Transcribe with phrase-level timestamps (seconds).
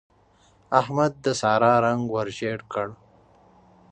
[0.79, 2.87] احمد د سارا رنګ ور ژړ کړ.